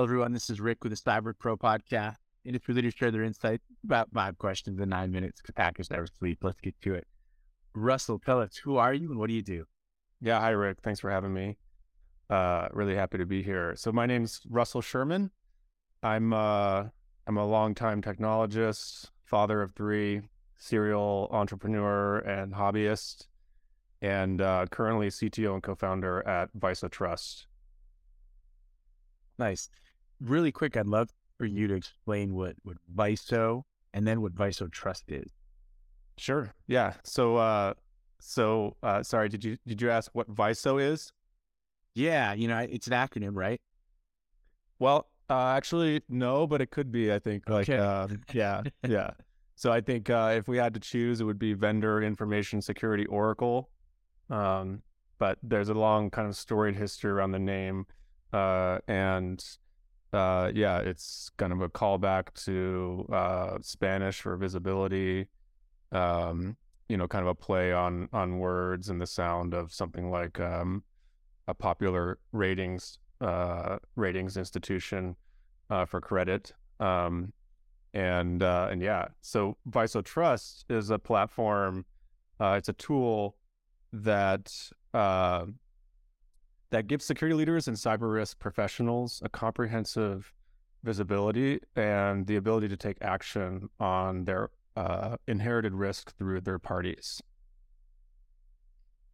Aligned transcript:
Hello, 0.00 0.06
everyone. 0.06 0.32
This 0.32 0.48
is 0.48 0.62
Rick 0.62 0.82
with 0.82 0.92
the 0.92 1.10
Cyber 1.10 1.34
Pro 1.38 1.58
podcast. 1.58 2.16
And 2.46 2.56
if 2.56 2.66
leaders 2.66 2.94
share 2.94 3.10
their 3.10 3.22
insights, 3.22 3.62
about 3.84 4.08
five 4.14 4.38
questions 4.38 4.80
in 4.80 4.88
nine 4.88 5.12
minutes. 5.12 5.42
Hackers 5.54 5.90
never 5.90 6.06
sleep. 6.06 6.38
Let's 6.40 6.58
get 6.58 6.74
to 6.80 6.94
it. 6.94 7.06
Russell, 7.74 8.18
tell 8.18 8.40
us 8.40 8.56
who 8.56 8.78
are 8.78 8.94
you 8.94 9.10
and 9.10 9.18
what 9.18 9.28
do 9.28 9.34
you 9.34 9.42
do? 9.42 9.66
Yeah, 10.22 10.40
hi 10.40 10.52
Rick. 10.52 10.78
Thanks 10.82 11.00
for 11.00 11.10
having 11.10 11.34
me. 11.34 11.58
Uh, 12.30 12.68
really 12.72 12.94
happy 12.94 13.18
to 13.18 13.26
be 13.26 13.42
here. 13.42 13.74
So 13.76 13.92
my 13.92 14.06
name's 14.06 14.40
Russell 14.48 14.80
Sherman. 14.80 15.32
I'm 16.02 16.32
uh, 16.32 16.84
I'm 17.26 17.36
a 17.36 17.44
longtime 17.44 18.00
technologist, 18.00 19.10
father 19.26 19.60
of 19.60 19.72
three, 19.72 20.22
serial 20.56 21.28
entrepreneur 21.30 22.20
and 22.20 22.54
hobbyist, 22.54 23.26
and 24.00 24.40
uh, 24.40 24.64
currently 24.70 25.08
CTO 25.08 25.52
and 25.52 25.62
co-founder 25.62 26.26
at 26.26 26.48
Viso 26.54 26.88
Trust. 26.88 27.48
Nice. 29.38 29.68
Really 30.20 30.52
quick, 30.52 30.76
I'd 30.76 30.86
love 30.86 31.08
for 31.38 31.46
you 31.46 31.66
to 31.68 31.74
explain 31.74 32.34
what 32.34 32.54
what 32.62 32.76
Viso 32.94 33.64
and 33.94 34.06
then 34.06 34.20
what 34.20 34.32
Viso 34.32 34.66
Trust 34.68 35.04
is. 35.08 35.32
Sure. 36.18 36.52
Yeah. 36.66 36.94
So 37.04 37.36
uh, 37.36 37.74
so 38.20 38.76
uh, 38.82 39.02
sorry. 39.02 39.28
Did 39.28 39.44
you 39.44 39.56
did 39.66 39.80
you 39.80 39.90
ask 39.90 40.10
what 40.14 40.28
Viso 40.28 40.78
is? 40.78 41.12
Yeah. 41.94 42.34
You 42.34 42.48
know, 42.48 42.58
it's 42.58 42.86
an 42.86 42.92
acronym, 42.92 43.34
right? 43.34 43.60
Well, 44.78 45.08
uh, 45.28 45.54
actually, 45.56 46.02
no, 46.08 46.46
but 46.46 46.60
it 46.60 46.70
could 46.70 46.90
be. 46.92 47.12
I 47.12 47.18
think. 47.18 47.48
Like, 47.48 47.68
Okay. 47.68 47.78
uh, 47.78 48.08
yeah, 48.32 48.62
yeah. 48.86 49.10
So 49.54 49.70
I 49.70 49.80
think 49.80 50.08
uh, 50.10 50.34
if 50.36 50.48
we 50.48 50.56
had 50.56 50.74
to 50.74 50.80
choose, 50.80 51.20
it 51.20 51.24
would 51.24 51.38
be 51.38 51.52
Vendor 51.52 52.02
Information 52.02 52.60
Security 52.62 53.06
Oracle. 53.06 53.70
Um, 54.30 54.82
but 55.18 55.38
there's 55.42 55.68
a 55.68 55.74
long 55.74 56.10
kind 56.10 56.28
of 56.28 56.36
storied 56.36 56.76
history 56.76 57.10
around 57.10 57.32
the 57.32 57.38
name, 57.38 57.84
uh, 58.32 58.78
and 58.88 59.44
uh, 60.12 60.50
yeah, 60.54 60.78
it's 60.78 61.30
kind 61.36 61.52
of 61.52 61.60
a 61.60 61.68
callback 61.68 62.32
to 62.44 63.06
uh, 63.12 63.58
Spanish 63.60 64.20
for 64.20 64.36
visibility. 64.36 65.26
Um, 65.92 66.56
you 66.88 66.96
know, 66.96 67.06
kind 67.06 67.22
of 67.22 67.28
a 67.28 67.34
play 67.34 67.72
on 67.72 68.08
on 68.12 68.38
words 68.38 68.88
and 68.88 69.00
the 69.00 69.06
sound 69.06 69.54
of 69.54 69.72
something 69.72 70.10
like 70.10 70.40
um, 70.40 70.82
a 71.46 71.54
popular 71.54 72.18
ratings 72.32 72.98
uh, 73.20 73.78
ratings 73.96 74.36
institution 74.36 75.14
uh, 75.68 75.84
for 75.84 76.00
credit. 76.00 76.52
Um, 76.80 77.32
and 77.94 78.42
uh, 78.42 78.68
and 78.70 78.82
yeah, 78.82 79.08
so 79.20 79.56
Viso 79.66 80.02
Trust 80.02 80.64
is 80.68 80.90
a 80.90 80.98
platform. 80.98 81.84
It's 82.40 82.70
a 82.70 82.72
tool 82.72 83.36
that 83.92 84.50
that 86.70 86.86
gives 86.86 87.04
security 87.04 87.36
leaders 87.36 87.68
and 87.68 87.76
cyber 87.76 88.12
risk 88.12 88.38
professionals 88.38 89.20
a 89.24 89.28
comprehensive 89.28 90.32
visibility 90.82 91.60
and 91.76 92.26
the 92.26 92.36
ability 92.36 92.68
to 92.68 92.76
take 92.76 92.96
action 93.02 93.68
on 93.78 94.24
their 94.24 94.50
uh, 94.76 95.16
inherited 95.26 95.74
risk 95.74 96.16
through 96.16 96.40
third 96.40 96.62
parties. 96.62 97.20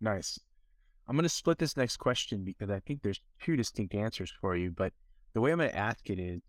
Nice. 0.00 0.38
I'm 1.08 1.16
going 1.16 1.22
to 1.22 1.28
split 1.28 1.58
this 1.58 1.76
next 1.76 1.96
question 1.96 2.44
because 2.44 2.70
I 2.70 2.80
think 2.80 3.02
there's 3.02 3.20
two 3.40 3.56
distinct 3.56 3.94
answers 3.94 4.32
for 4.40 4.56
you. 4.56 4.70
But 4.70 4.92
the 5.32 5.40
way 5.40 5.52
I'm 5.52 5.58
going 5.58 5.70
to 5.70 5.76
ask 5.76 6.10
it 6.10 6.18
is, 6.18 6.40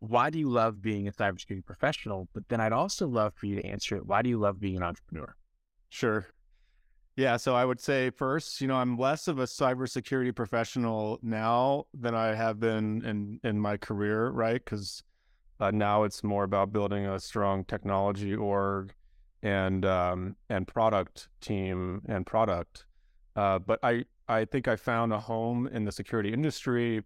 why 0.00 0.30
do 0.30 0.38
you 0.38 0.48
love 0.48 0.80
being 0.80 1.08
a 1.08 1.12
cybersecurity 1.12 1.64
professional? 1.64 2.28
But 2.32 2.48
then 2.48 2.60
I'd 2.60 2.72
also 2.72 3.08
love 3.08 3.34
for 3.34 3.46
you 3.46 3.56
to 3.56 3.66
answer 3.66 3.96
it. 3.96 4.06
Why 4.06 4.22
do 4.22 4.28
you 4.28 4.38
love 4.38 4.60
being 4.60 4.76
an 4.76 4.82
entrepreneur? 4.82 5.34
Sure. 5.88 6.28
Yeah, 7.18 7.36
so 7.36 7.56
I 7.56 7.64
would 7.64 7.80
say 7.80 8.10
first, 8.10 8.60
you 8.60 8.68
know, 8.68 8.76
I'm 8.76 8.96
less 8.96 9.26
of 9.26 9.40
a 9.40 9.42
cybersecurity 9.42 10.32
professional 10.36 11.18
now 11.20 11.86
than 11.92 12.14
I 12.14 12.32
have 12.32 12.60
been 12.60 13.04
in 13.04 13.40
in 13.42 13.58
my 13.58 13.76
career, 13.76 14.28
right? 14.28 14.64
Because 14.64 15.02
uh, 15.58 15.72
now 15.72 16.04
it's 16.04 16.22
more 16.22 16.44
about 16.44 16.72
building 16.72 17.06
a 17.06 17.18
strong 17.18 17.64
technology 17.64 18.36
org 18.36 18.94
and 19.42 19.84
um, 19.84 20.36
and 20.48 20.64
product 20.68 21.28
team 21.40 22.02
and 22.06 22.24
product. 22.24 22.86
Uh, 23.34 23.58
but 23.58 23.80
I 23.82 24.04
I 24.28 24.44
think 24.44 24.68
I 24.68 24.76
found 24.76 25.12
a 25.12 25.18
home 25.18 25.66
in 25.66 25.84
the 25.84 25.90
security 25.90 26.32
industry 26.32 27.02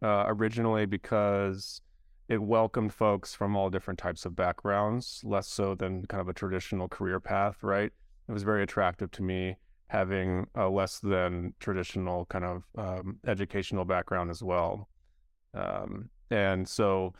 uh, 0.00 0.26
originally 0.28 0.86
because 0.86 1.80
it 2.28 2.40
welcomed 2.40 2.94
folks 2.94 3.34
from 3.34 3.56
all 3.56 3.68
different 3.68 3.98
types 3.98 4.26
of 4.26 4.36
backgrounds, 4.36 5.22
less 5.24 5.48
so 5.48 5.74
than 5.74 6.06
kind 6.06 6.20
of 6.20 6.28
a 6.28 6.32
traditional 6.32 6.86
career 6.86 7.18
path, 7.18 7.64
right? 7.64 7.90
It 8.28 8.32
was 8.32 8.42
very 8.42 8.62
attractive 8.62 9.10
to 9.12 9.22
me 9.22 9.56
having 9.88 10.46
a 10.54 10.68
less 10.68 10.98
than 10.98 11.54
traditional 11.60 12.26
kind 12.26 12.44
of 12.44 12.62
um, 12.76 13.18
educational 13.26 13.84
background 13.84 14.30
as 14.30 14.42
well. 14.42 14.88
Um, 15.52 16.08
and 16.30 16.66
so 16.66 17.12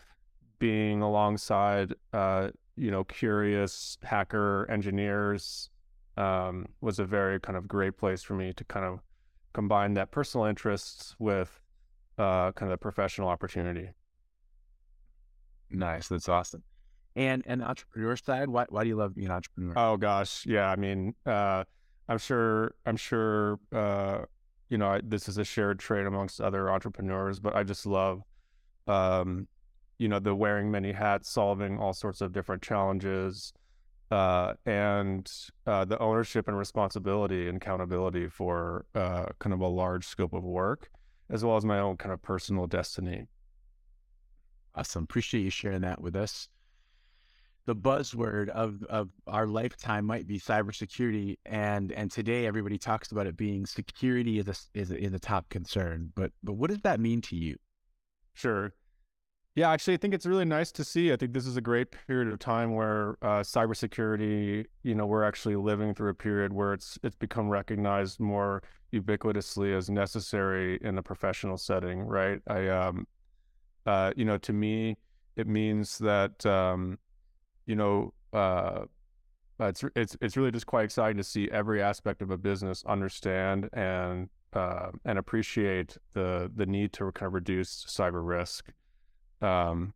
being 0.58 1.02
alongside, 1.02 1.94
uh, 2.12 2.50
you 2.76 2.90
know, 2.90 3.04
curious 3.04 3.98
hacker 4.02 4.66
engineers 4.70 5.70
um, 6.16 6.66
was 6.80 6.98
a 6.98 7.04
very 7.04 7.38
kind 7.38 7.56
of 7.56 7.68
great 7.68 7.96
place 7.96 8.22
for 8.22 8.34
me 8.34 8.52
to 8.54 8.64
kind 8.64 8.86
of 8.86 9.00
combine 9.52 9.94
that 9.94 10.10
personal 10.10 10.46
interests 10.46 11.14
with 11.18 11.60
uh, 12.18 12.50
kind 12.52 12.70
of 12.72 12.78
the 12.78 12.82
professional 12.82 13.28
opportunity. 13.28 13.90
Nice. 15.70 16.08
That's 16.08 16.28
awesome. 16.28 16.62
And 17.16 17.42
and 17.46 17.60
the 17.60 17.66
entrepreneur 17.66 18.16
side, 18.16 18.48
why 18.48 18.66
why 18.68 18.82
do 18.82 18.88
you 18.88 18.96
love 18.96 19.14
being 19.14 19.26
an 19.28 19.32
entrepreneur? 19.32 19.74
Oh 19.76 19.96
gosh, 19.96 20.44
yeah. 20.46 20.68
I 20.68 20.76
mean, 20.76 21.14
uh, 21.24 21.64
I'm 22.08 22.18
sure. 22.18 22.74
I'm 22.84 22.96
sure. 22.96 23.58
Uh, 23.72 24.24
you 24.68 24.78
know, 24.78 24.88
I, 24.88 25.00
this 25.04 25.28
is 25.28 25.38
a 25.38 25.44
shared 25.44 25.78
trait 25.78 26.06
amongst 26.06 26.40
other 26.40 26.70
entrepreneurs, 26.70 27.38
but 27.38 27.54
I 27.54 27.62
just 27.62 27.86
love, 27.86 28.22
um, 28.88 29.46
you 29.98 30.08
know, 30.08 30.18
the 30.18 30.34
wearing 30.34 30.70
many 30.70 30.90
hats, 30.90 31.30
solving 31.30 31.78
all 31.78 31.92
sorts 31.92 32.20
of 32.20 32.32
different 32.32 32.62
challenges, 32.62 33.52
uh, 34.10 34.54
and 34.66 35.30
uh, 35.66 35.84
the 35.84 35.98
ownership 35.98 36.48
and 36.48 36.58
responsibility 36.58 37.46
and 37.48 37.58
accountability 37.58 38.26
for 38.26 38.86
uh, 38.94 39.26
kind 39.38 39.52
of 39.52 39.60
a 39.60 39.68
large 39.68 40.06
scope 40.06 40.32
of 40.32 40.42
work, 40.42 40.90
as 41.30 41.44
well 41.44 41.56
as 41.56 41.64
my 41.64 41.78
own 41.78 41.96
kind 41.96 42.12
of 42.12 42.20
personal 42.22 42.66
destiny. 42.66 43.26
Awesome. 44.74 45.04
Appreciate 45.04 45.42
you 45.42 45.50
sharing 45.50 45.82
that 45.82 46.00
with 46.00 46.16
us. 46.16 46.48
The 47.66 47.74
buzzword 47.74 48.50
of, 48.50 48.82
of 48.90 49.08
our 49.26 49.46
lifetime 49.46 50.04
might 50.04 50.26
be 50.26 50.38
cybersecurity, 50.38 51.38
and 51.46 51.92
and 51.92 52.10
today 52.10 52.46
everybody 52.46 52.76
talks 52.76 53.10
about 53.10 53.26
it 53.26 53.36
being 53.36 53.64
security 53.64 54.38
is 54.38 54.48
a 54.48 54.78
is 54.78 54.90
a, 54.90 55.02
is 55.02 55.14
a 55.14 55.18
top 55.18 55.48
concern. 55.48 56.12
But 56.14 56.32
but 56.42 56.54
what 56.54 56.68
does 56.68 56.80
that 56.80 57.00
mean 57.00 57.22
to 57.22 57.36
you? 57.36 57.56
Sure. 58.34 58.74
Yeah, 59.54 59.70
actually, 59.70 59.94
I 59.94 59.98
think 59.98 60.14
it's 60.14 60.26
really 60.26 60.44
nice 60.44 60.72
to 60.72 60.84
see. 60.84 61.12
I 61.12 61.16
think 61.16 61.32
this 61.32 61.46
is 61.46 61.56
a 61.56 61.60
great 61.60 61.94
period 62.08 62.32
of 62.32 62.40
time 62.40 62.74
where 62.74 63.16
uh, 63.22 63.40
cybersecurity, 63.40 64.66
you 64.82 64.94
know, 64.96 65.06
we're 65.06 65.22
actually 65.22 65.54
living 65.54 65.94
through 65.94 66.10
a 66.10 66.14
period 66.14 66.52
where 66.52 66.72
it's 66.72 66.98
it's 67.04 67.14
become 67.14 67.48
recognized 67.48 68.18
more 68.18 68.62
ubiquitously 68.92 69.76
as 69.76 69.88
necessary 69.88 70.78
in 70.82 70.98
a 70.98 71.02
professional 71.02 71.56
setting, 71.56 72.00
right? 72.00 72.40
I, 72.48 72.68
um, 72.68 73.06
uh, 73.86 74.12
you 74.16 74.24
know, 74.24 74.38
to 74.38 74.52
me, 74.52 74.96
it 75.36 75.46
means 75.46 75.98
that, 75.98 76.44
um, 76.46 76.98
you 77.66 77.76
know, 77.76 78.12
uh, 78.32 78.84
it's 79.60 79.84
it's 79.94 80.16
it's 80.20 80.36
really 80.36 80.50
just 80.50 80.66
quite 80.66 80.84
exciting 80.84 81.16
to 81.16 81.24
see 81.24 81.48
every 81.50 81.82
aspect 81.82 82.22
of 82.22 82.30
a 82.30 82.38
business 82.38 82.84
understand 82.86 83.68
and 83.72 84.28
uh, 84.52 84.90
and 85.04 85.18
appreciate 85.18 85.96
the 86.12 86.50
the 86.54 86.66
need 86.66 86.92
to 86.94 87.10
kind 87.12 87.28
of 87.28 87.34
reduce 87.34 87.84
cyber 87.84 88.26
risk. 88.26 88.72
Um, 89.40 89.94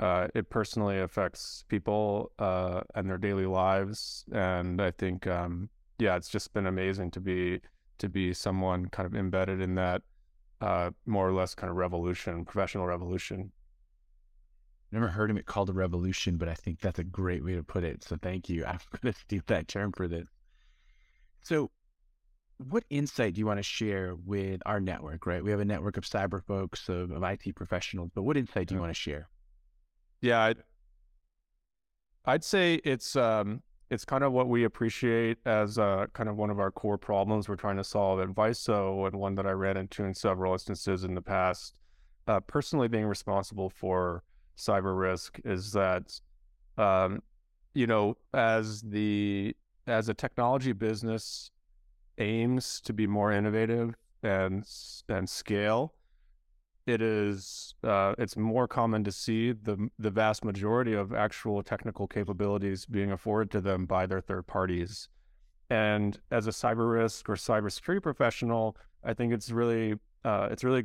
uh, 0.00 0.26
it 0.34 0.50
personally 0.50 0.98
affects 0.98 1.64
people 1.68 2.32
uh, 2.38 2.80
and 2.94 3.08
their 3.08 3.18
daily 3.18 3.46
lives, 3.46 4.24
and 4.32 4.80
I 4.82 4.90
think, 4.90 5.28
um, 5.28 5.68
yeah, 5.98 6.16
it's 6.16 6.28
just 6.28 6.52
been 6.52 6.66
amazing 6.66 7.12
to 7.12 7.20
be 7.20 7.60
to 7.98 8.08
be 8.08 8.32
someone 8.34 8.86
kind 8.86 9.06
of 9.06 9.14
embedded 9.14 9.60
in 9.60 9.76
that 9.76 10.02
uh, 10.60 10.90
more 11.06 11.28
or 11.28 11.32
less 11.32 11.54
kind 11.54 11.70
of 11.70 11.76
revolution, 11.76 12.44
professional 12.44 12.86
revolution. 12.86 13.52
Never 14.92 15.08
heard 15.08 15.30
of 15.30 15.38
it 15.38 15.46
called 15.46 15.70
a 15.70 15.72
revolution, 15.72 16.36
but 16.36 16.48
I 16.48 16.54
think 16.54 16.80
that's 16.80 16.98
a 16.98 17.04
great 17.04 17.42
way 17.42 17.54
to 17.54 17.62
put 17.62 17.82
it. 17.82 18.04
So 18.04 18.16
thank 18.20 18.50
you. 18.50 18.64
I'm 18.66 18.78
going 19.00 19.12
to 19.14 19.18
steal 19.18 19.42
that 19.46 19.66
term 19.66 19.90
for 19.92 20.06
this. 20.06 20.28
So, 21.42 21.70
what 22.58 22.84
insight 22.90 23.34
do 23.34 23.40
you 23.40 23.46
want 23.46 23.58
to 23.58 23.62
share 23.64 24.14
with 24.14 24.60
our 24.66 24.78
network? 24.80 25.26
Right, 25.26 25.42
we 25.42 25.50
have 25.50 25.60
a 25.60 25.64
network 25.64 25.96
of 25.96 26.04
cyber 26.04 26.44
folks, 26.44 26.88
of, 26.88 27.10
of 27.10 27.22
IT 27.24 27.56
professionals. 27.56 28.10
But 28.14 28.22
what 28.22 28.36
insight 28.36 28.68
do 28.68 28.74
you 28.74 28.78
Yeah. 28.78 28.82
want 28.82 28.94
to 28.94 29.00
share? 29.00 29.28
Yeah, 30.20 30.40
I'd, 30.42 30.58
I'd 32.26 32.44
say 32.44 32.74
it's 32.84 33.16
um, 33.16 33.62
it's 33.90 34.04
kind 34.04 34.22
of 34.22 34.32
what 34.32 34.48
we 34.48 34.62
appreciate 34.64 35.38
as 35.44 35.78
uh, 35.78 36.06
kind 36.12 36.28
of 36.28 36.36
one 36.36 36.50
of 36.50 36.60
our 36.60 36.70
core 36.70 36.98
problems 36.98 37.48
we're 37.48 37.56
trying 37.56 37.78
to 37.78 37.84
solve 37.84 38.20
at 38.20 38.28
Viso, 38.28 39.06
and 39.06 39.16
one 39.16 39.34
that 39.36 39.46
I 39.46 39.50
ran 39.52 39.76
into 39.76 40.04
in 40.04 40.14
several 40.14 40.52
instances 40.52 41.02
in 41.02 41.14
the 41.14 41.22
past. 41.22 41.74
Uh, 42.28 42.38
personally, 42.40 42.86
being 42.86 43.06
responsible 43.06 43.68
for 43.70 44.22
cyber 44.56 44.98
risk 44.98 45.38
is 45.44 45.72
that, 45.72 46.20
um, 46.78 47.22
you 47.74 47.86
know, 47.86 48.16
as 48.32 48.82
the 48.82 49.56
as 49.86 50.08
a 50.08 50.14
technology 50.14 50.72
business 50.72 51.50
aims 52.18 52.80
to 52.82 52.92
be 52.92 53.06
more 53.06 53.32
innovative 53.32 53.94
and 54.22 54.64
and 55.08 55.28
scale, 55.28 55.94
it 56.86 57.00
is 57.00 57.74
uh, 57.84 58.14
it's 58.18 58.36
more 58.36 58.68
common 58.68 59.04
to 59.04 59.12
see 59.12 59.52
the 59.52 59.88
the 59.98 60.10
vast 60.10 60.44
majority 60.44 60.94
of 60.94 61.12
actual 61.12 61.62
technical 61.62 62.06
capabilities 62.06 62.86
being 62.86 63.12
afforded 63.12 63.50
to 63.52 63.60
them 63.60 63.86
by 63.86 64.06
their 64.06 64.20
third 64.20 64.46
parties. 64.46 65.08
And 65.70 66.18
as 66.30 66.46
a 66.46 66.50
cyber 66.50 66.92
risk 66.92 67.28
or 67.30 67.34
cybersecurity 67.34 68.02
professional, 68.02 68.76
I 69.04 69.14
think 69.14 69.32
it's 69.32 69.50
really 69.50 69.94
uh, 70.24 70.48
it's 70.50 70.64
really 70.64 70.84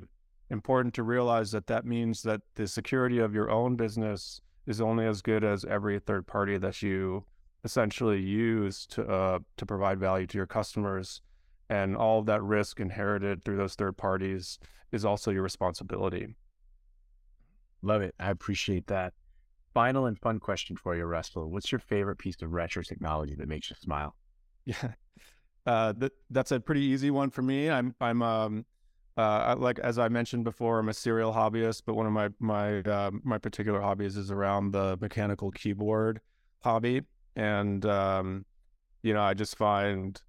important 0.50 0.94
to 0.96 1.04
realize 1.04 1.52
that 1.52 1.68
that 1.68 1.86
means 1.86 2.22
that 2.24 2.42
the 2.56 2.68
security 2.68 3.20
of 3.20 3.34
your 3.34 3.50
own 3.50 3.76
business 3.76 4.42
is 4.66 4.82
only 4.82 5.06
as 5.06 5.22
good 5.22 5.44
as 5.44 5.66
every 5.66 6.00
third 6.00 6.28
party 6.28 6.58
that 6.58 6.82
you 6.82 7.26
essentially 7.64 8.20
use 8.20 8.86
to 8.86 9.04
uh, 9.06 9.40
to 9.58 9.66
provide 9.66 10.00
value 10.00 10.28
to 10.28 10.38
your 10.38 10.48
customers, 10.48 11.22
and 11.70 11.98
all 11.98 12.20
of 12.20 12.26
that 12.26 12.44
risk 12.44 12.80
inherited 12.80 13.44
through 13.44 13.58
those 13.58 13.76
third 13.76 13.98
parties 13.98 14.60
is 14.92 15.04
also 15.04 15.32
your 15.32 15.44
responsibility. 15.44 16.36
Love 17.82 18.02
it. 18.02 18.16
I 18.20 18.30
appreciate 18.30 18.88
that. 18.88 19.14
Final 19.74 20.06
and 20.08 20.18
fun 20.18 20.40
question 20.40 20.76
for 20.76 20.96
you, 20.96 21.04
Russell. 21.06 21.52
What's 21.52 21.72
your 21.72 21.80
favorite 21.80 22.18
piece 22.18 22.42
of 22.42 22.52
retro 22.52 22.82
technology 22.84 23.36
that 23.36 23.48
makes 23.48 23.70
you 23.70 23.76
smile? 23.80 24.16
Yeah, 24.66 24.92
uh, 25.66 25.94
that, 25.98 26.12
that's 26.30 26.52
a 26.52 26.60
pretty 26.60 26.82
easy 26.82 27.10
one 27.10 27.30
for 27.30 27.42
me. 27.42 27.70
I'm 27.70 27.96
I'm 28.02 28.22
um, 28.22 28.66
uh, 29.18 29.56
like 29.58 29.80
as 29.80 29.98
I 29.98 30.10
mentioned 30.10 30.44
before, 30.44 30.80
I'm 30.80 30.90
a 30.90 30.94
serial 30.94 31.34
hobbyist, 31.34 31.84
but 31.86 31.96
one 31.96 32.06
of 32.06 32.14
my 32.14 32.30
my 32.40 32.80
uh, 32.82 33.12
my 33.24 33.40
particular 33.40 33.82
hobbies 33.82 34.16
is 34.16 34.30
around 34.30 34.72
the 34.72 34.98
mechanical 35.02 35.50
keyboard 35.52 36.22
hobby, 36.60 37.02
and 37.36 37.84
um, 37.86 38.46
you 39.02 39.14
know 39.14 39.22
I 39.22 39.34
just 39.34 39.58
find 39.58 40.22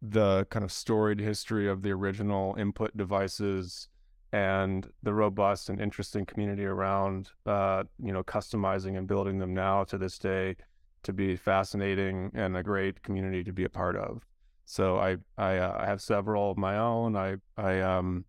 the 0.00 0.46
kind 0.48 0.64
of 0.64 0.72
storied 0.72 1.20
history 1.20 1.68
of 1.68 1.82
the 1.82 1.90
original 1.90 2.54
input 2.58 2.96
devices 2.96 3.88
and 4.32 4.88
the 5.02 5.12
robust 5.12 5.68
and 5.68 5.78
interesting 5.78 6.24
community 6.24 6.64
around 6.64 7.28
uh, 7.44 7.84
you 8.02 8.12
know 8.12 8.22
customizing 8.22 8.96
and 8.96 9.06
building 9.06 9.38
them 9.38 9.52
now 9.52 9.84
to 9.84 9.98
this 9.98 10.18
day 10.18 10.56
to 11.02 11.12
be 11.12 11.36
fascinating 11.36 12.30
and 12.34 12.56
a 12.56 12.62
great 12.62 13.02
community 13.02 13.44
to 13.44 13.52
be 13.52 13.64
a 13.64 13.70
part 13.70 13.96
of. 13.96 14.26
So 14.70 14.98
I 14.98 15.16
I, 15.36 15.56
uh, 15.56 15.78
I 15.80 15.86
have 15.86 16.00
several 16.00 16.52
of 16.52 16.56
my 16.56 16.78
own. 16.78 17.16
I 17.16 17.38
I 17.56 17.80
um 17.80 18.24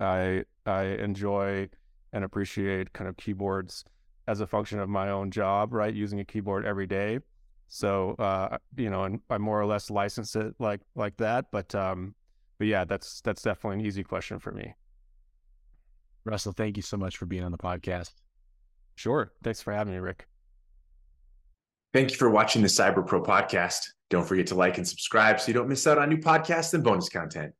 I 0.00 0.44
I 0.64 0.84
enjoy 0.84 1.68
and 2.14 2.24
appreciate 2.24 2.94
kind 2.94 3.08
of 3.10 3.18
keyboards 3.18 3.84
as 4.26 4.40
a 4.40 4.46
function 4.46 4.78
of 4.80 4.88
my 4.88 5.10
own 5.10 5.30
job, 5.30 5.74
right? 5.74 5.92
Using 5.92 6.18
a 6.18 6.24
keyboard 6.24 6.64
every 6.64 6.86
day. 6.86 7.18
So 7.68 8.12
uh, 8.18 8.56
you 8.74 8.88
know, 8.88 9.04
and 9.04 9.20
I 9.28 9.36
more 9.36 9.60
or 9.60 9.66
less 9.66 9.90
license 9.90 10.34
it 10.34 10.54
like 10.58 10.80
like 10.94 11.18
that. 11.18 11.50
But 11.52 11.74
um, 11.74 12.14
but 12.56 12.68
yeah, 12.68 12.86
that's 12.86 13.20
that's 13.20 13.42
definitely 13.42 13.80
an 13.80 13.86
easy 13.86 14.02
question 14.02 14.38
for 14.38 14.52
me. 14.52 14.72
Russell, 16.24 16.52
thank 16.52 16.78
you 16.78 16.82
so 16.82 16.96
much 16.96 17.18
for 17.18 17.26
being 17.26 17.44
on 17.44 17.52
the 17.52 17.58
podcast. 17.58 18.14
Sure. 18.94 19.30
Thanks 19.44 19.60
for 19.60 19.74
having 19.74 19.92
me, 19.92 20.00
Rick. 20.00 20.26
Thank 21.96 22.10
you 22.10 22.18
for 22.18 22.28
watching 22.28 22.60
the 22.60 22.68
Cyber 22.68 23.06
Pro 23.06 23.22
podcast. 23.22 23.86
Don't 24.10 24.28
forget 24.28 24.48
to 24.48 24.54
like 24.54 24.76
and 24.76 24.86
subscribe 24.86 25.40
so 25.40 25.48
you 25.48 25.54
don't 25.54 25.66
miss 25.66 25.86
out 25.86 25.96
on 25.96 26.10
new 26.10 26.18
podcasts 26.18 26.74
and 26.74 26.84
bonus 26.84 27.08
content. 27.08 27.54